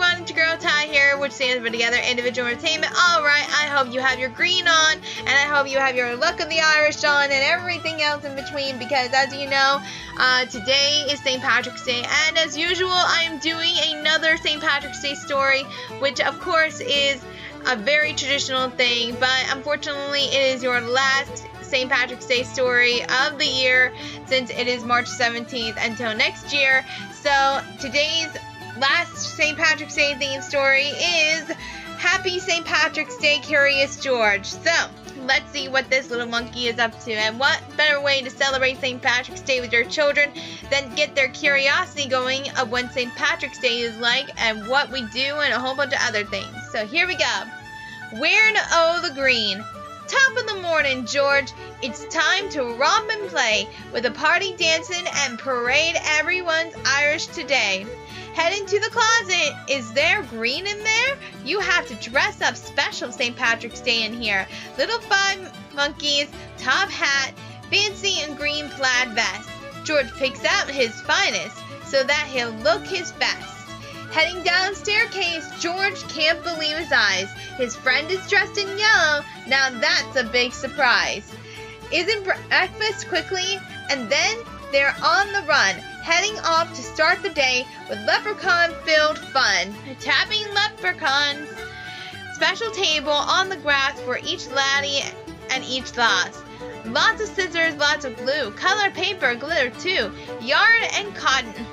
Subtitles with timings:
[0.00, 2.92] everyone, it's your girl Ty here, which stands for Together Individual Entertainment.
[2.92, 6.38] Alright, I hope you have your green on, and I hope you have your Luck
[6.38, 9.80] of the Irish on, and everything else in between, because as you know,
[10.16, 11.42] uh, today is St.
[11.42, 14.60] Patrick's Day, and as usual, I am doing another St.
[14.62, 15.64] Patrick's Day story,
[15.98, 17.20] which of course is
[17.66, 21.90] a very traditional thing, but unfortunately, it is your last St.
[21.90, 23.92] Patrick's Day story of the year
[24.26, 26.84] since it is March 17th until next year.
[27.20, 28.28] So today's
[28.78, 29.56] last St.
[29.56, 31.48] Patrick's Day themed story is
[31.98, 32.64] Happy St.
[32.64, 34.46] Patrick's Day, Curious George.
[34.46, 34.70] So,
[35.24, 37.12] let's see what this little monkey is up to.
[37.12, 39.02] And what better way to celebrate St.
[39.02, 40.30] Patrick's Day with your children
[40.70, 43.12] than get their curiosity going of what St.
[43.16, 46.54] Patrick's Day is like and what we do and a whole bunch of other things.
[46.70, 47.42] So, here we go.
[48.18, 49.64] Where to oh the green?
[50.08, 51.52] Top of the morning, George.
[51.82, 57.84] It's time to romp and play with a party dancing and parade everyone's Irish today.
[58.32, 59.54] Head into the closet.
[59.68, 61.18] Is there green in there?
[61.44, 63.36] You have to dress up special St.
[63.36, 64.48] Patrick's Day in here.
[64.78, 67.34] Little five monkeys, top hat,
[67.70, 69.50] fancy and green plaid vest.
[69.84, 73.58] George picks out his finest so that he'll look his best.
[74.12, 75.27] Heading down staircase,
[75.60, 77.30] George can't believe his eyes.
[77.56, 79.24] His friend is dressed in yellow.
[79.46, 81.32] Now that's a big surprise.
[81.92, 83.58] Isn't breakfast quickly?
[83.90, 84.38] And then
[84.70, 89.74] they're on the run, heading off to start the day with leprechaun-filled fun.
[89.98, 91.48] Tapping leprechauns.
[92.34, 95.02] Special table on the grass for each laddie
[95.50, 96.42] and each lass.
[96.84, 101.66] Lots of scissors, lots of glue, color paper, glitter too, yarn and cotton.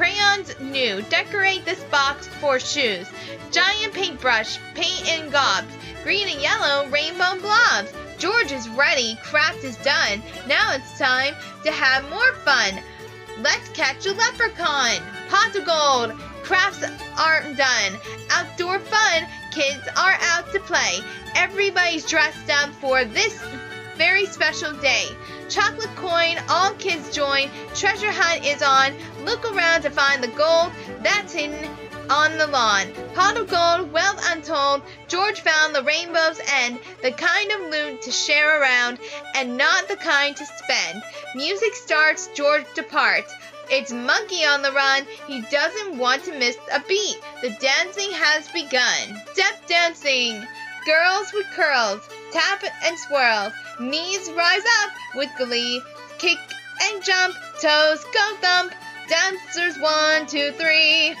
[0.00, 1.02] Crayons new.
[1.10, 3.06] Decorate this box for shoes.
[3.50, 5.68] Giant paintbrush, paint in gobs.
[6.02, 7.92] Green and yellow rainbow blobs.
[8.16, 9.18] George is ready.
[9.22, 10.22] Craft is done.
[10.48, 11.34] Now it's time
[11.64, 12.82] to have more fun.
[13.42, 15.02] Let's catch a leprechaun.
[15.28, 16.18] Pot of gold.
[16.44, 16.82] Crafts
[17.18, 17.92] aren't done.
[18.30, 19.26] Outdoor fun.
[19.52, 21.00] Kids are out to play.
[21.36, 23.38] Everybody's dressed up for this
[23.98, 25.04] very special day.
[25.50, 27.50] Chocolate coin, all kids join.
[27.74, 28.94] Treasure hunt is on.
[29.24, 30.70] Look around to find the gold
[31.02, 31.68] that's hidden
[32.08, 32.92] on the lawn.
[33.14, 34.82] Pot of gold, wealth untold.
[35.08, 39.00] George found the rainbow's end, the kind of loot to share around,
[39.34, 41.02] and not the kind to spend.
[41.34, 43.32] Music starts, George departs.
[43.70, 45.04] It's Monkey on the run.
[45.26, 47.20] He doesn't want to miss a beat.
[47.42, 49.20] The dancing has begun.
[49.32, 50.44] Step dancing.
[50.86, 52.00] Girls with curls,
[52.32, 53.52] tap and swirl.
[53.80, 55.82] Knees rise up with glee.
[56.18, 56.36] Kick
[56.82, 58.74] and jump, toes go thump.
[59.08, 61.16] Dancers one, two, three.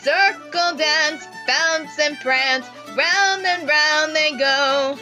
[0.00, 2.66] Circle dance, bounce and prance.
[2.96, 4.96] Round and round they go.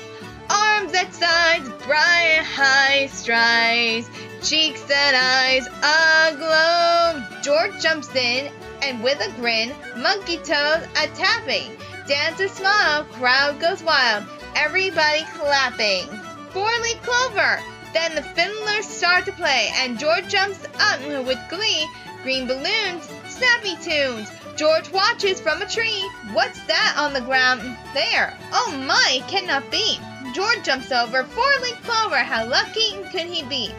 [0.48, 4.08] Arms at sides, bright high strides.
[4.42, 7.22] Cheeks and eyes aglow.
[7.42, 8.50] George jumps in
[8.82, 11.76] and with a grin, monkey toes a tapping.
[12.08, 14.24] Dancers smile, crowd goes wild,
[14.56, 16.21] everybody clapping.
[16.52, 17.60] Four-leaf clover.
[17.92, 21.86] Then the fiddlers start to play, and George jumps up with glee.
[22.22, 24.30] Green balloons, snappy tunes.
[24.56, 26.08] George watches from a tree.
[26.32, 27.60] What's that on the ground
[27.94, 28.36] there?
[28.52, 29.98] Oh my, cannot be.
[30.34, 31.24] George jumps over.
[31.24, 33.74] Four-leaf clover, how lucky could he be?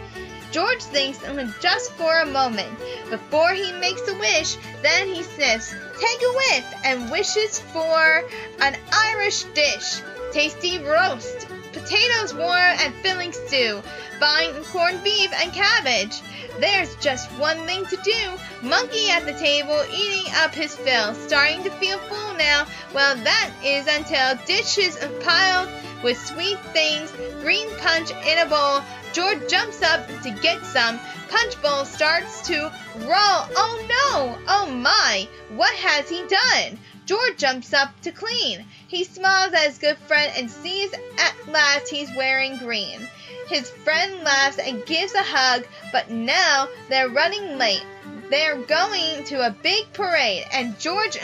[0.51, 1.19] George thinks
[1.61, 2.69] just for a moment.
[3.09, 8.23] Before he makes a wish, then he sniffs, take a whiff, and wishes for
[8.59, 10.01] an Irish dish.
[10.31, 13.81] Tasty roast, potatoes warm and filling stew,
[14.19, 16.21] fine corned beef and cabbage.
[16.59, 18.67] There's just one thing to do.
[18.67, 22.65] Monkey at the table eating up his fill, starting to feel full now.
[22.93, 25.69] Well, that is until dishes are piled
[26.03, 27.11] with sweet things,
[27.41, 28.81] green punch in a bowl.
[29.13, 30.99] George jumps up to get some.
[31.29, 33.41] Punch bowl starts to roll.
[33.55, 34.37] Oh no!
[34.47, 35.27] Oh my!
[35.49, 36.79] What has he done?
[37.05, 38.65] George jumps up to clean.
[38.87, 43.07] He smiles at his good friend and sees at last he's wearing green.
[43.47, 47.85] His friend laughs and gives a hug, but now they're running late.
[48.29, 51.17] They're going to a big parade, and George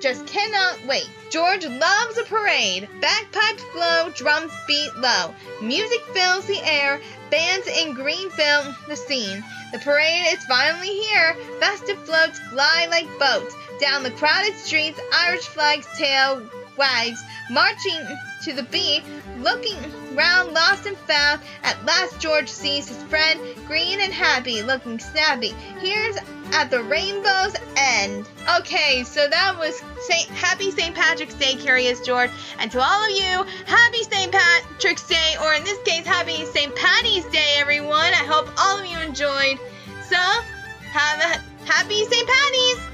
[0.00, 1.08] just cannot wait.
[1.30, 2.88] George loves a parade.
[3.00, 5.32] Bagpipes blow, drums beat low.
[5.62, 7.00] Music fills the air,
[7.30, 9.44] bands in green fill the scene.
[9.72, 11.36] The parade is finally here.
[11.60, 13.54] Festive floats glide like boats.
[13.80, 16.42] Down the crowded streets, Irish flags tail
[16.76, 18.00] wags, marching
[18.42, 19.02] to the beat,
[19.38, 19.78] looking
[20.14, 21.40] round, lost and found.
[21.62, 25.54] At last, George sees his friend, green and happy, looking snappy.
[25.78, 26.16] Here's
[26.52, 28.28] at the rainbow's end.
[28.58, 30.94] Okay, so that was Saint, Happy St.
[30.94, 32.30] Patrick's Day, Curious George.
[32.58, 34.32] And to all of you, Happy St.
[34.32, 36.74] Patrick's Day, or in this case, Happy St.
[36.74, 38.12] Patty's Day, everyone.
[38.12, 39.58] I hope all of you enjoyed.
[40.08, 42.28] So, have a happy St.
[42.28, 42.89] Patty's.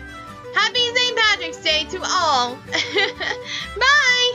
[0.56, 1.17] Happy St.
[1.19, 2.55] Patrick's Day to all.
[3.76, 4.25] Bye!